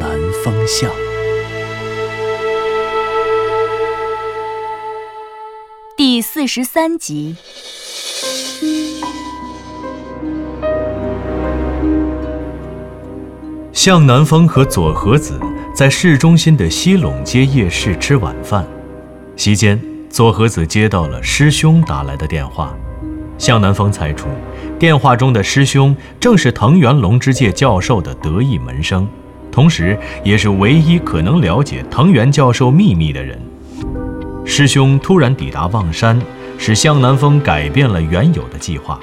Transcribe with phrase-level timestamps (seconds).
[0.00, 0.10] 南
[0.44, 0.90] 风向》
[5.96, 7.36] 第四十三集。
[13.72, 15.38] 向南风和左和子
[15.74, 18.66] 在市中心的西陇街夜市吃晚饭，
[19.36, 22.76] 席间，左和子接到了师兄打来的电话。
[23.38, 24.26] 向南风猜出，
[24.78, 29.06] 电话中的师兄正是藤原龙之介教授的得意门生，
[29.56, 33.40] 同时也是唯一可能了解藤原教授秘密的人。
[34.44, 36.20] 师兄突然抵达望山，
[36.58, 39.00] 使向南风改变了原有的计划。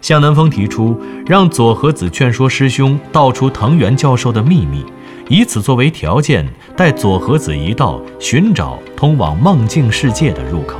[0.00, 4.84] 向南风提出让佐和子劝说师兄道出藤原教授的秘密，
[5.28, 6.46] 以此作为条件，
[6.76, 10.76] 带佐和子一道寻找通往梦境世界的入口，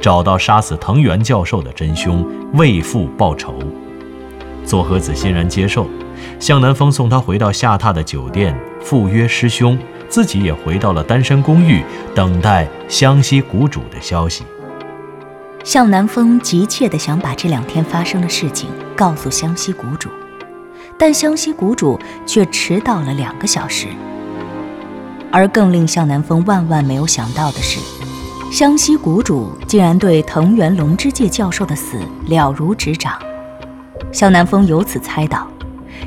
[0.00, 3.52] 找到杀死藤原教授的真凶，为父报仇。
[4.64, 5.86] 佐和子欣然接受，
[6.38, 11.82] 向南风送他回到下榻的酒店，赴约师兄，自己也回到了单身公寓，
[12.14, 14.44] 等待湘西谷主的消息。
[15.64, 20.08] 向南风急切地想把这两天发生的事情告诉湘西谷主，
[20.96, 23.88] 但湘西谷主却迟到了两个小时。
[25.32, 27.80] 而更令向南风万万没有想到的是，
[28.52, 31.98] 湘西谷主竟然对藤原龙之介教授的死
[32.28, 33.14] 了如指掌。
[34.12, 35.48] 向南风由此猜到，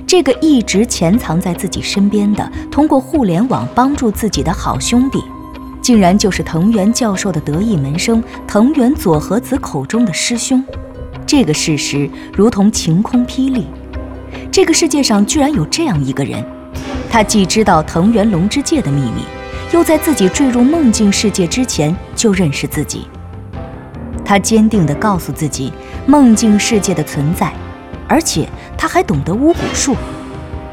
[0.09, 5.23] 这个一直潜藏在自己身边的、通过互联网帮助自己的好兄弟。
[5.83, 10.63] 竟然就是藤原教授的得意门生藤原佐和子口中的师兄，
[11.27, 13.67] 这个事实如同晴空霹雳。
[14.51, 16.43] 这个世界上居然有这样一个人，
[17.07, 19.21] 他既知道藤原龙之介的秘密，
[19.71, 23.05] 又在自己坠入梦境世界之前就认识自己。
[24.25, 25.71] 他坚定地告诉自己
[26.07, 27.53] 梦境世界的存在，
[28.07, 28.49] 而且
[28.81, 29.93] 他还懂得巫蛊术，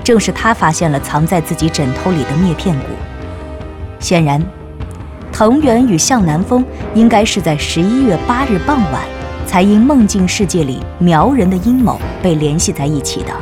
[0.04, 2.80] 正是他发现了藏在自己枕头里的灭片蛊。
[3.98, 4.40] 显然。
[5.32, 6.64] 藤原与向南风
[6.94, 9.02] 应该是在十一月八日傍晚，
[9.46, 13.34] 才因梦境世界里苗人的阴谋被联系在一起的。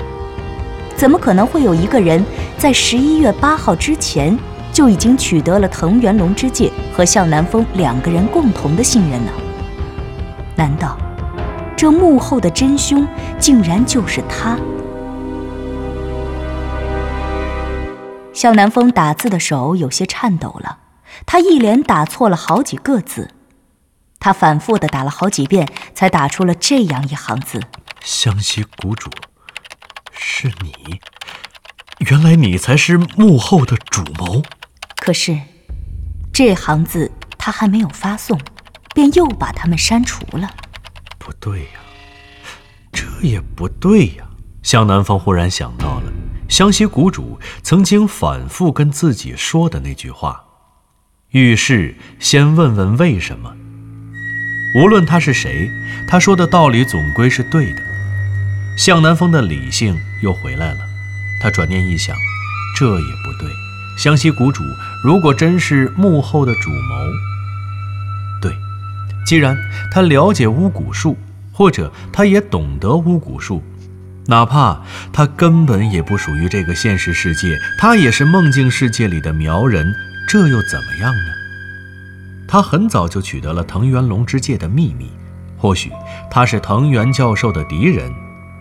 [0.96, 2.24] 怎么可能会有一个人
[2.58, 4.36] 在十一月八号之前
[4.72, 9.30] 就已经取得了藤原龙之介和向南风两个人共同的信任呢？
[10.56, 10.98] 难道
[11.84, 13.06] 这幕后的真凶
[13.38, 14.56] 竟然就是他？
[18.32, 20.78] 向南风打字的手有些颤抖了。
[21.26, 23.32] 他一连打错了好几个字，
[24.18, 27.60] 他反复的打了好几遍，才打出了这样一行字
[28.00, 29.10] ：“湘西谷主，
[30.10, 30.98] 是你，
[31.98, 34.42] 原来你才是幕后的主谋。”
[34.96, 35.38] 可是，
[36.32, 38.40] 这行字他还没有发送，
[38.94, 40.50] 便又把它们删除了。
[41.24, 41.80] 不对呀，
[42.92, 44.24] 这也不对呀！
[44.62, 46.12] 向南方忽然想到了
[46.50, 50.44] 湘西谷主曾经反复跟自己说的那句话。
[51.30, 53.56] 遇事先问问为什么。
[54.78, 55.70] 无论他是谁，
[56.06, 57.80] 他说的道理总归是对的。
[58.76, 60.80] 向南风的理性又回来了，
[61.40, 62.14] 他转念一想，
[62.76, 63.50] 这也不对。
[63.96, 64.62] 湘西谷主
[65.02, 67.10] 如果真是幕后的主谋，
[69.26, 69.56] 既然
[69.90, 71.16] 他了解巫蛊术，
[71.52, 73.62] 或者他也懂得巫蛊术，
[74.26, 79.94] 哪怕他根本也不属于这个现实世界，他也是梦境世界里的苗人。
[80.26, 81.32] 这又怎么样呢？
[82.48, 85.10] 他很早就取得了藤原龙之介的秘密，
[85.56, 85.90] 或许
[86.30, 88.12] 他是藤原教授的敌人。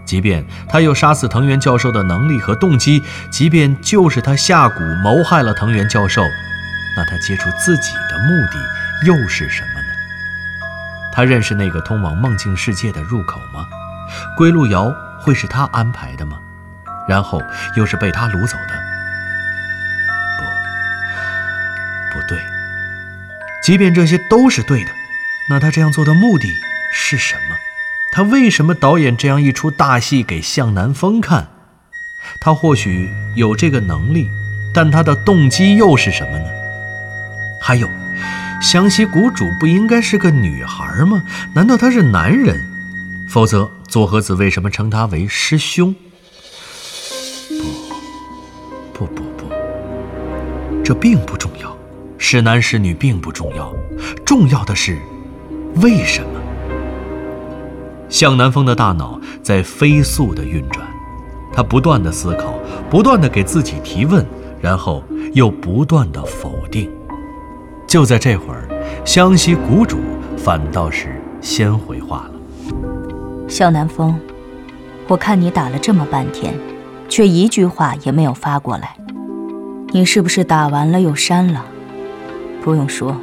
[0.05, 3.01] 即便他有杀死藤原教授的能力和动机，
[3.31, 6.21] 即便就是他下蛊谋害了藤原教授，
[6.97, 9.72] 那他接触自己的目的又是什么？
[11.13, 13.67] 他认识那个通往梦境世界的入口吗？
[14.35, 16.39] 归路遥会是他安排的吗？
[17.07, 17.41] 然后
[17.75, 18.73] 又是被他掳走的？
[22.11, 22.39] 不不对，
[23.63, 24.91] 即便这些都是对的，
[25.49, 26.47] 那他这样做的目的
[26.91, 27.55] 是什么？
[28.11, 31.47] 他为什么导演这样一出大戏给向南风看？
[32.39, 34.29] 他或许有这个能力，
[34.73, 36.45] 但他的动机又是什么呢？
[37.61, 37.87] 还有，
[38.63, 41.21] 湘西谷主不应该是个女孩吗？
[41.53, 42.57] 难道他是男人？
[43.27, 45.93] 否则，佐和子为什么称他为师兄？
[48.93, 49.53] 不，不不不。
[50.81, 51.77] 这并不重要，
[52.17, 53.69] 是男是女并不重要，
[54.25, 54.97] 重要的是
[55.81, 56.39] 为什么？
[58.07, 60.87] 向南风的大脑在飞速的运转，
[61.51, 62.57] 他不断的思考，
[62.89, 64.25] 不断的给自己提问，
[64.61, 66.89] 然后又不断的否定。
[67.93, 68.67] 就在这会儿，
[69.05, 69.99] 湘西谷主
[70.35, 72.33] 反倒是先回话了
[73.47, 74.19] ：“向南风，
[75.07, 76.55] 我看你打了这么半天，
[77.07, 78.97] 却一句话也没有发过来，
[79.91, 81.63] 你是不是打完了又删了？
[82.63, 83.15] 不用说，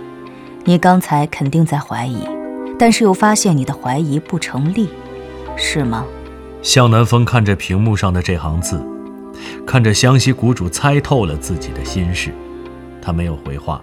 [0.62, 2.20] 你刚才肯定在怀疑。”
[2.78, 4.88] 但是又发现你的怀疑不成立，
[5.56, 6.04] 是吗？
[6.62, 8.80] 向南风看着屏幕上的这行字，
[9.66, 12.30] 看着湘西谷主猜透了自己的心事，
[13.02, 13.82] 他没有回话。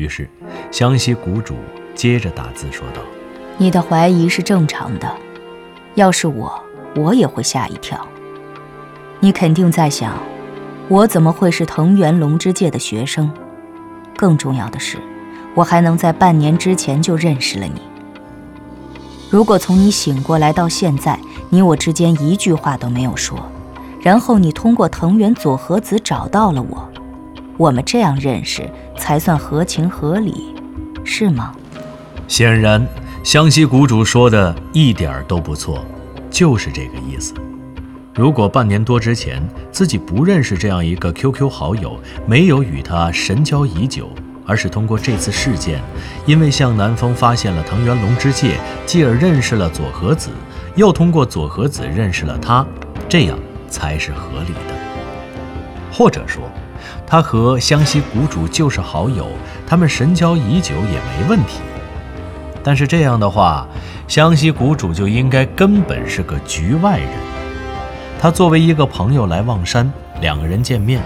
[0.00, 0.26] 于是，
[0.70, 1.54] 湘西谷主
[1.94, 3.02] 接着打字说道
[3.58, 5.14] ：“你的怀疑是正常的，
[5.94, 6.58] 要是我，
[6.96, 8.00] 我也会吓一跳。
[9.20, 10.14] 你肯定在想，
[10.88, 13.30] 我怎么会是藤原龙之介的学生？
[14.16, 14.96] 更重要的是，
[15.54, 17.82] 我还能在半年之前就认识了你。”
[19.28, 21.20] 如果从你醒过来到现在，
[21.50, 23.38] 你我之间一句话都没有说，
[24.00, 26.88] 然后你通过藤原佐和子找到了我，
[27.58, 28.66] 我们这样认识
[29.00, 30.54] 才算合情合理，
[31.02, 31.52] 是吗？
[32.28, 32.86] 显然，
[33.24, 35.82] 湘西谷主说的一点儿都不错，
[36.30, 37.32] 就是这个意思。
[38.14, 39.42] 如果半年多之前
[39.72, 44.10] 自己不认识这样一个 QQ 好友，没有与他神交已久。
[44.46, 45.80] 而是通过这次事件，
[46.26, 50.28] 因为向南风发现了藤原龙之介，继而认识了佐和子，
[50.74, 52.66] 又通过佐和子认识了他，
[53.08, 53.38] 这样
[53.68, 54.74] 才是合理的。
[55.92, 56.42] 或者说，
[57.06, 59.26] 他和湘西谷主就是好友，
[59.66, 61.60] 他们神交已久也没问题。
[62.62, 63.66] 但是这样的话，
[64.06, 67.08] 湘西谷主就应该根本是个局外人。
[68.18, 69.90] 他作为一个朋友来望山，
[70.20, 71.00] 两个人见面，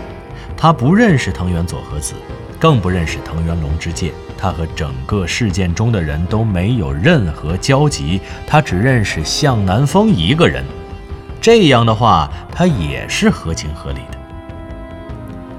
[0.56, 2.14] 他不认识藤原佐和子。
[2.58, 10.64] 更不认识藤原龙之介，他和整个事件中的人都没有任何交集，他只认识向南风一个人。
[11.42, 14.23] 这样的话，他也是合情合理的。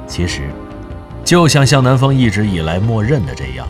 [0.07, 0.50] 其实，
[1.24, 3.68] 就像向南风一直以来默认的这样。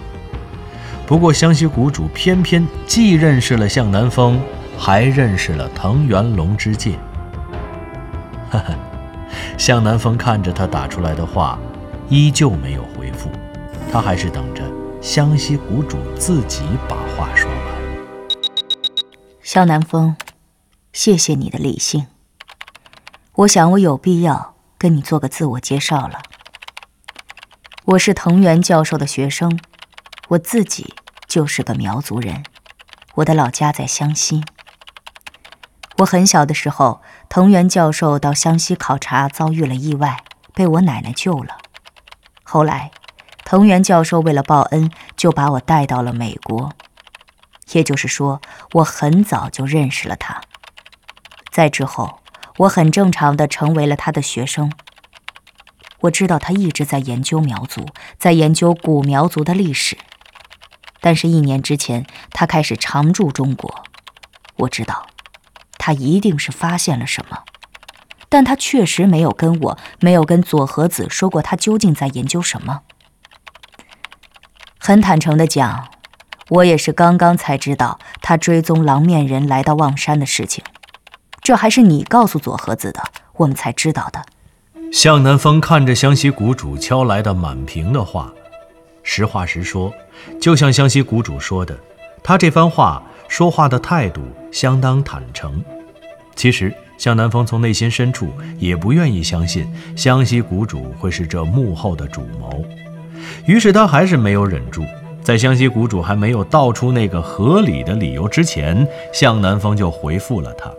[1.07, 4.39] 不过，湘西谷主偏偏既认识了向南风，
[4.77, 6.95] 还认识了藤原龙之介。
[8.51, 8.75] 呵呵，
[9.57, 11.59] 向南风看着他打出来的话。
[12.07, 13.31] 依旧没有回复，
[13.91, 14.61] 他还是等着
[15.01, 17.59] 湘西谷主自己把话说完。
[19.41, 20.15] 向南风，
[20.93, 22.05] 谢谢你的理性。
[23.37, 24.54] 我想我有必要
[24.85, 26.21] 跟你做个自我介绍了。
[27.85, 29.59] 我是藤原教授的学生，
[30.27, 30.93] 我自己
[31.27, 32.43] 就是个苗族人，
[33.15, 34.43] 我的老家在湘西。
[35.97, 40.23] 我很小的时候，藤原教授到湘西考察，遭遇了意外，
[40.53, 41.57] 被我奶奶救了。
[42.43, 42.91] 后来，
[43.43, 46.71] 藤原教授为了报恩，就把我带到了美国。
[47.71, 48.39] 也就是说，
[48.73, 50.39] 我很早就认识了他。
[51.51, 52.19] 在之后，
[52.57, 54.71] 我很正常的成为了他的学生。
[56.01, 57.85] 我知道他一直在研究苗族，
[58.17, 59.97] 在研究古苗族的历史。
[61.01, 63.83] 但是，一年之前，他开始常驻中国。
[64.57, 65.07] 我知道，
[65.77, 67.39] 他一定是发现了什么。
[68.29, 72.81] 但他确实没有跟我，没有跟左和子说过他究竟在研究什么。
[74.79, 75.89] 很坦诚的讲，
[76.49, 80.63] 我也是刚刚才知道他追踪狼面人来到望山的事情。
[81.45, 82.99] 这还是你告诉左和子的，
[83.33, 84.19] 我们才知道的。
[84.91, 88.33] 向南风看着湘西谷主敲来的满屏的话，
[89.03, 89.93] 实话实说，
[90.41, 91.77] 就像湘西谷主说的，
[92.23, 94.21] 他这番话说话的态度
[94.51, 95.63] 相当坦诚。
[96.35, 96.73] 其实。
[96.97, 102.63] 向南风从内心深处也不愿意相信湘西谷主会是这幕后的主谋，
[103.45, 104.81] 于是他还是没有忍住，
[105.21, 110.71] 在湘西谷主还没有道出那个合理的理由之前，向南风就回复了他。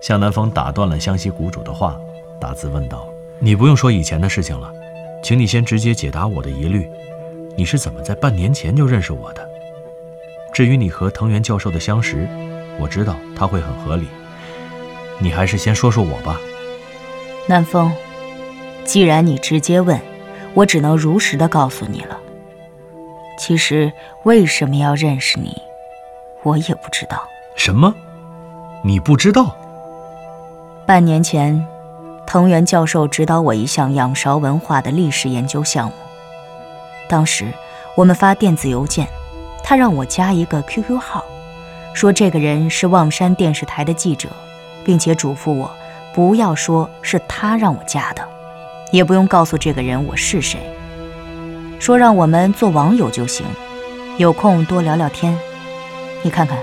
[0.00, 2.00] 向南风打断了湘西谷主的话，
[2.40, 4.72] 打字问道：“你不用说以前的事情了，
[5.22, 6.90] 请你先直接解答我的疑虑，
[7.56, 9.48] 你是怎么在半年前就认识我的？
[10.52, 12.28] 至于你和藤原教授的相识，
[12.78, 14.06] 我知道他会很合理。”
[15.20, 16.40] 你还是先说说我吧，
[17.48, 17.92] 南风。
[18.84, 20.00] 既然你直接问，
[20.54, 22.16] 我只能如实的告诉你了。
[23.36, 25.60] 其实为什么要认识你，
[26.44, 27.28] 我也不知道。
[27.56, 27.92] 什么？
[28.84, 29.56] 你不知道？
[30.88, 31.66] 半年前，
[32.26, 35.92] 藤原教授指导我一项仰韶文化的历史研究项目。
[37.06, 37.52] 当时
[37.94, 39.06] 我们发电子邮件，
[39.62, 41.22] 他让我加一个 QQ 号，
[41.92, 44.30] 说这个人是望山电视台的记者。
[44.82, 45.70] 并且嘱咐我，
[46.14, 48.26] 不要说是他让我加的，
[48.90, 50.58] 也不用告诉这个人我是谁。
[51.78, 53.44] 说让我们做网友就行，
[54.16, 55.38] 有空多聊聊天。
[56.22, 56.56] 你看看，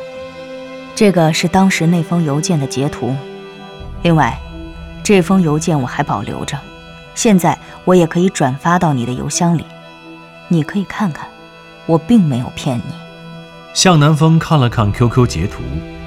[0.96, 3.14] 这个是当时那封邮件的截图。
[4.06, 4.40] 另外，
[5.02, 6.56] 这封邮件我还保留着，
[7.16, 9.66] 现在我也可以转发到你的邮箱里，
[10.48, 11.28] 你可以看看，
[11.88, 12.94] 我并没有骗你。
[13.74, 15.64] 向南风看了看 QQ 截图，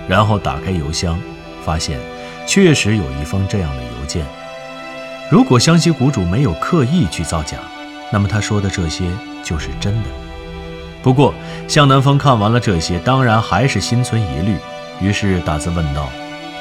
[0.07, 1.19] 然后打开邮箱，
[1.65, 1.99] 发现
[2.47, 4.25] 确实有一封这样的邮件。
[5.29, 7.57] 如果湘西谷主没有刻意去造假，
[8.13, 9.11] 那么他说的这些
[9.43, 10.09] 就是真的。
[11.03, 11.35] 不过
[11.67, 14.57] 向南风看完了这些，当然还是心存疑虑，
[15.01, 16.09] 于是打字问道：“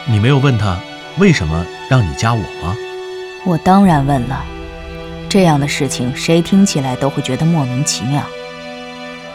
[0.09, 0.75] 你没有问他
[1.19, 2.75] 为什么让你加我吗？”
[3.45, 4.43] 我当然问了。
[5.29, 8.23] 这样的事情谁听起来都会觉得莫名其妙。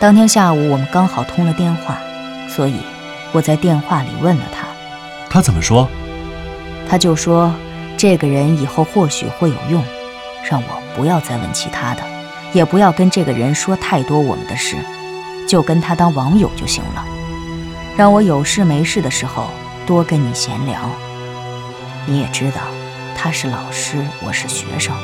[0.00, 1.98] 当天下午我们刚好通了电话，
[2.48, 2.76] 所以
[3.32, 4.66] 我在电话里问了他。
[5.28, 5.88] 他怎么说？
[6.88, 7.52] 他就说。
[7.94, 9.84] 这个人以后或许会有用，
[10.50, 12.02] 让我不要再问其他的，
[12.52, 14.76] 也不要跟这个人说太多我们的事，
[15.46, 17.04] 就跟他当网友就行了。
[17.96, 19.50] 让我有事没事的时候
[19.86, 20.80] 多跟你闲聊。
[22.06, 22.60] 你也知道，
[23.16, 24.94] 他是老师，我是学生，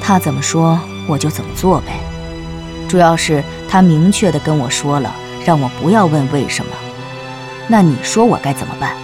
[0.00, 1.92] 他怎么说我就怎么做呗。
[2.88, 6.70] 主要是他明确的跟我说了，让我不要问为什么。
[7.66, 8.94] 那你说我该怎么办？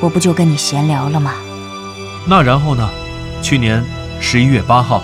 [0.00, 1.32] 我不就跟你闲聊了吗？
[2.26, 2.88] 那然后呢？
[3.42, 3.84] 去年
[4.18, 5.02] 十一月八号，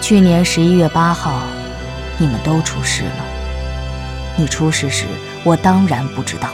[0.00, 1.40] 去年十一月八号，
[2.18, 3.24] 你们都出事了。
[4.36, 5.06] 你出事时，
[5.42, 6.48] 我当然不知道。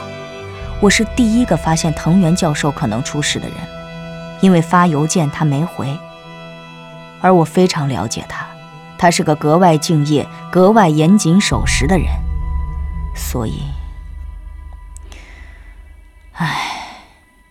[0.81, 3.57] 我是第一个发现藤原教授可能出事的人，
[4.39, 5.85] 因为发邮件他没回。
[7.19, 8.47] 而我非常了解他，
[8.97, 12.07] 他是个格外敬业、格外严谨守时的人，
[13.13, 13.63] 所以，
[16.33, 16.77] 唉。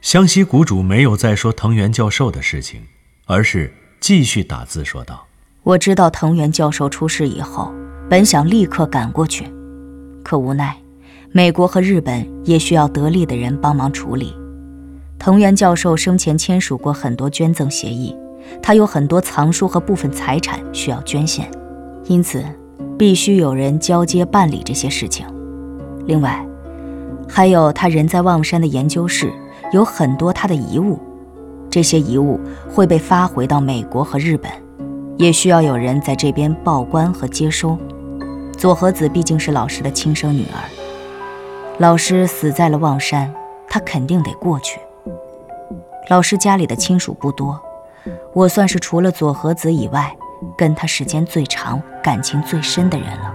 [0.01, 2.87] 湘西谷主没有再说藤原教授的事情，
[3.27, 5.27] 而是继续打字说道
[5.63, 7.75] ：“我知道藤原教授出事以后，
[8.09, 9.53] 本想立刻赶过去，
[10.25, 10.75] 可无奈，
[11.33, 14.35] 美国和日本也需要得力的人帮忙处理。
[15.19, 18.17] 藤原教授生前签署过很多捐赠协议，
[18.63, 21.51] 他有很多藏书和部分财产需要捐献，
[22.07, 22.43] 因此
[22.99, 25.27] 必须有人交接办理这些事情。
[26.07, 26.45] 另外，
[27.29, 29.33] 还有他人在望山的研究室。”
[29.71, 30.99] 有很多他的遗物，
[31.69, 34.51] 这些遗物会被发回到美国和日本，
[35.19, 37.77] 也需要有人在这边报关和接收。
[38.57, 40.65] 佐和子毕竟是老师的亲生女儿，
[41.79, 43.33] 老师死在了望山，
[43.69, 44.81] 他肯定得过去。
[46.09, 47.61] 老师家里的亲属不多，
[48.35, 50.13] 我算是除了左和子以外，
[50.57, 53.33] 跟他时间最长、感情最深的人了。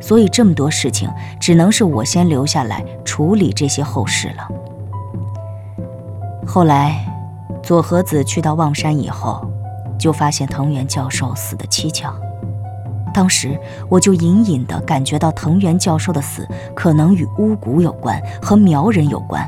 [0.00, 4.48] 所以这么多事情，只能是我先留下来处理这些后事了。
[6.46, 7.04] 后来，
[7.64, 9.44] 左和子去到望山以后，
[9.98, 12.14] 就发现藤原教授死得蹊跷。
[13.12, 19.46] 当时我就隐隐地感觉到藤原教授的死可能与巫蛊有关，和苗人有关。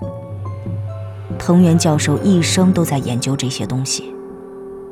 [1.38, 4.14] 藤原教授一生都在研究这些东西，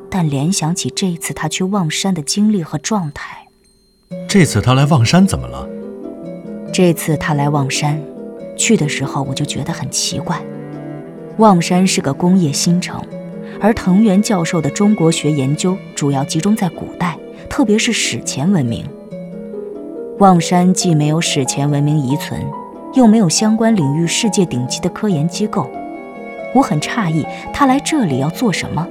[0.08, 3.46] 但联想起这次他去望山的经历和状态，
[4.28, 5.68] 这次他来望山怎么了？
[6.72, 8.00] 这次他来望山，
[8.56, 10.40] 去的时候我就觉得很奇怪。
[11.36, 13.00] 望山是个工业新城，
[13.60, 17.16] 而藤原教授的中国学研究主要集中在古代，
[17.50, 18.86] 特别是史前文明。
[20.20, 22.40] 望山既没有史前文明遗存，
[22.94, 25.68] 又没有相关领域世界顶级的科研机构。
[26.54, 28.86] 我很诧异，他来这里要做什么？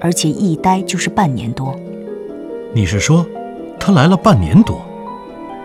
[0.00, 1.74] 而且一待就是半年多。
[2.74, 3.26] 你是说，
[3.80, 4.82] 他来了半年多？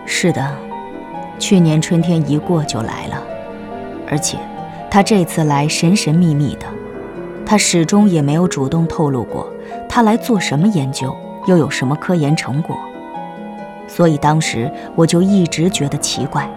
[0.06, 0.56] 是的，
[1.38, 3.22] 去年春天一过就来了，
[4.08, 4.38] 而且。
[4.92, 6.66] 他这次来神神秘秘的，
[7.46, 9.48] 他始终也没有主动透露过
[9.88, 11.16] 他来做什么研究，
[11.46, 12.76] 又有什么科研成果。
[13.88, 16.48] 所以当时我就一直觉得奇怪。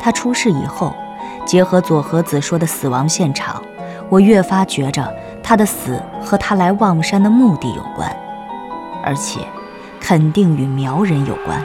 [0.00, 0.94] 他出事以后，
[1.44, 3.62] 结合佐和子说的死亡现场，
[4.08, 8.14] 我越发觉着他的死和他来望山的目的有关，
[9.02, 9.40] 而且
[10.00, 11.60] 肯定与苗人有关。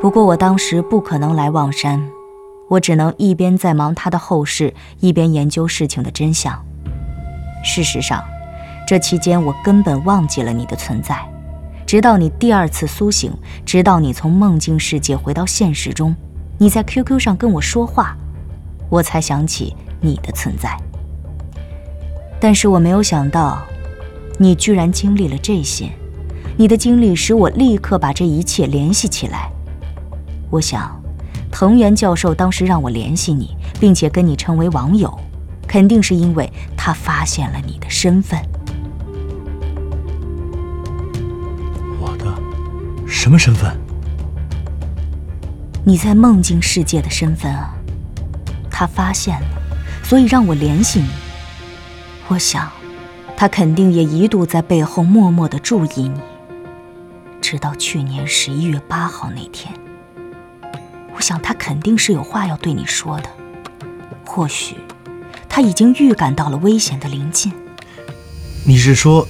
[0.00, 2.02] 不过我当时不可能来望山。
[2.66, 6.64] 我只能一边在忙他的后事，一边研究事情的真相。
[7.62, 8.24] 事实上，
[8.86, 11.18] 这期间我根本忘记了你的存在，
[11.86, 13.32] 直到你第二次苏醒，
[13.64, 16.14] 直到你从梦境世界回到现实中，
[16.58, 18.16] 你在 QQ 上跟我说话，
[18.88, 20.76] 我才想起你的存在。
[22.38, 23.64] 但是我没有想到，
[24.38, 25.90] 你居然经历了这些，
[26.56, 29.50] 你的经历使我立刻把这一切联系起来。
[30.50, 31.00] 我想。
[31.56, 35.16] 藤原教授当时让我联系你，并且跟你成为网友，
[35.68, 38.40] 肯定是因为他发现了你的身份。
[43.24, 43.74] 什么身份？
[45.82, 47.74] 你在梦境世界的身份啊。
[48.70, 49.46] 他发现了，
[50.02, 51.08] 所以让我联系你。
[52.28, 52.70] 我想，
[53.34, 56.20] 他肯定也一度在背后默默的注意你，
[57.40, 59.72] 直到去年十一月八号那天。
[61.16, 63.30] 我想他肯定是有话要对你说的，
[64.26, 64.76] 或许
[65.48, 67.50] 他已经预感到了危险的临近。
[68.66, 69.26] 你是说，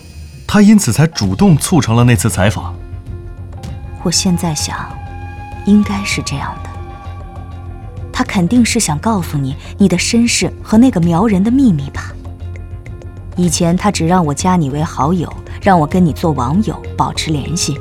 [0.48, 2.74] 他因此才主动促成了那次采访？
[4.04, 4.86] 我现在想，
[5.64, 6.70] 应该是这样的。
[8.12, 12.12] 他肯定是想告诉你你的身世和那个苗人的秘密吧。
[13.34, 15.32] 以前他只让我加你为好友，
[15.62, 17.80] 让我跟你做网友，保持联系。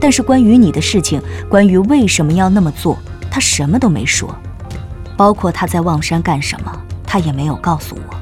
[0.00, 2.98] 但是关于你的事情，关于为什么要那么做，
[3.30, 4.34] 他什么都没说。
[5.18, 6.72] 包括他在望山干什么，
[7.06, 8.16] 他也没有告诉我。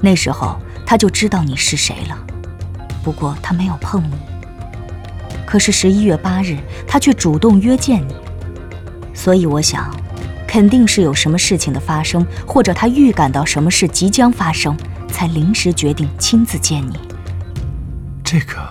[0.00, 2.18] 那时候他就知道你是谁了，
[3.04, 4.31] 不过他没有碰你。
[5.52, 6.56] 可是十一月八日，
[6.88, 8.14] 他却主动约见你，
[9.12, 9.94] 所以我想。
[10.46, 14.74] 肯定是有什么事情的发生，或者他预感到什么事即将发生，
[15.08, 16.96] 才临时决定亲自见你。
[18.24, 18.62] 这个，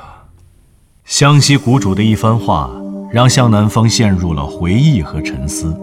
[1.06, 2.68] 湘西谷主的一番话
[3.12, 5.80] 让向南风陷入了回忆和沉思。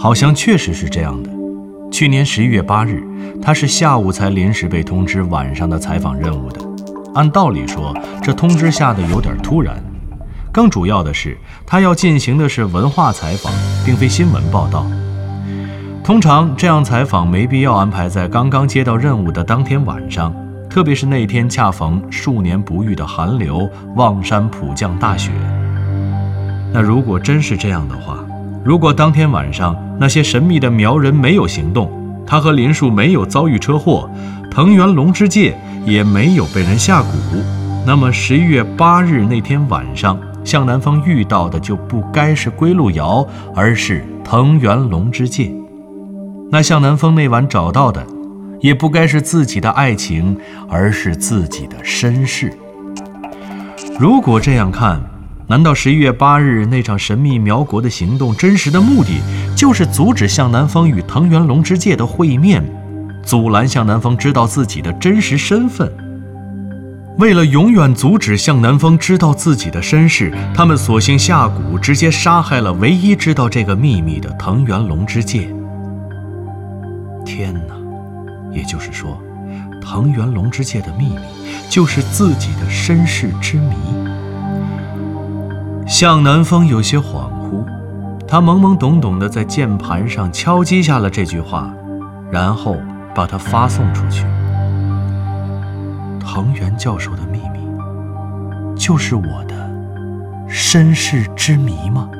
[0.00, 1.28] 好像确实是这样的。
[1.90, 3.06] 去年十一月八日，
[3.42, 6.62] 他是下午才临时被通知晚上的采访任务的。
[7.14, 9.76] 按道理说，这通知下的有点突然。
[10.52, 11.36] 更主要的是，
[11.66, 13.52] 他要进行的是文化采访，
[13.84, 14.86] 并非新闻报道。
[16.02, 20.34] 通常这样采访没必要安排在刚刚接到任务的当天晚上，
[20.70, 25.30] 特别是那天恰逢数年不遇的寒流，望山普降大雪。
[26.72, 28.24] 那如果真是这样的话，
[28.64, 31.90] 如果当天晚上那些神秘的苗人没有行动，
[32.26, 34.10] 他和林树没有遭遇车祸，
[34.50, 37.06] 藤原龙之介也没有被人下蛊，
[37.86, 40.18] 那么十一月八日那天晚上。
[40.48, 43.22] 向南风遇到的就不该是归路遥，
[43.54, 45.52] 而是藤原龙之介。
[46.50, 48.02] 那向南风那晚找到的，
[48.62, 50.34] 也不该是自己的爱情，
[50.66, 52.50] 而是自己的身世。
[54.00, 54.98] 如果这样看，
[55.48, 59.20] 难道十一月八日那场神秘苗国的行动，真实的目的
[59.54, 62.64] 就是阻止向南风与藤原龙之介的会面，
[63.22, 65.92] 阻拦向南风知道自己的真实身份？
[67.18, 75.52] 为了永远阻止向南风知道自己的身世，他们索性下蛊，直接杀害了唯一知道这个秘密的藤原龙之介。
[77.24, 77.74] 天哪！
[78.52, 79.20] 也就是说，
[79.82, 81.18] 藤原龙之介的秘密
[81.68, 83.74] 就是自己的身世之谜。
[85.88, 87.64] 向南风有些恍惚，
[88.28, 91.68] 他懵懵懂懂地在键盘上敲击下了这句话，
[92.30, 92.76] 然后
[93.12, 94.24] 把它发送出去。
[96.18, 97.60] 藤原教授的秘密，
[98.76, 99.70] 就是我的
[100.48, 102.10] 身世之谜吗？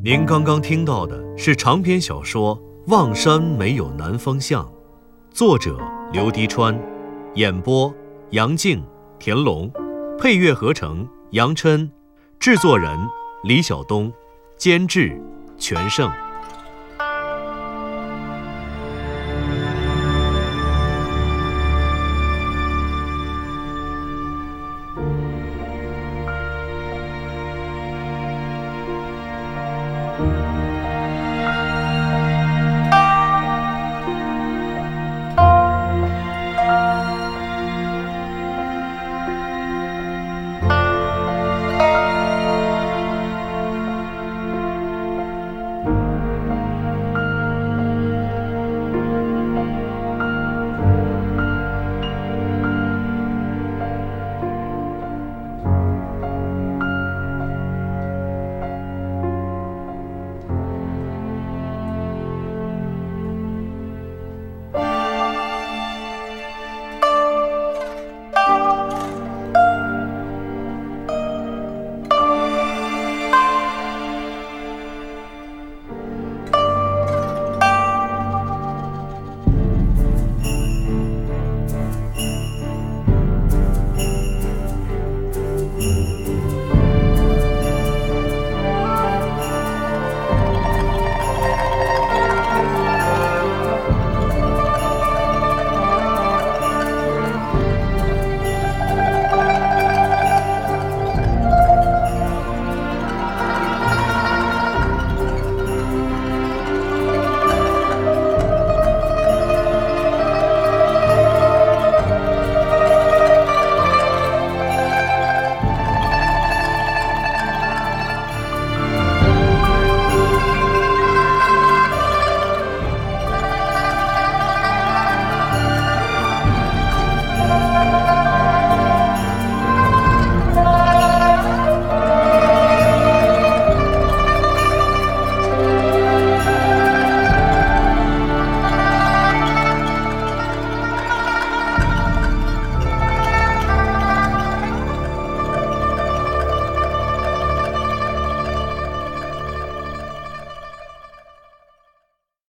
[0.00, 4.64] 您刚刚听到的是长篇小说《望山没有南方向》，
[5.30, 5.76] 作者
[6.12, 6.78] 刘迪川，
[7.34, 7.92] 演播
[8.30, 8.82] 杨静、
[9.18, 9.70] 田龙。
[10.20, 11.88] 配乐合成杨琛，
[12.40, 12.98] 制作人
[13.44, 14.12] 李晓东，
[14.56, 15.16] 监制
[15.56, 16.10] 全胜。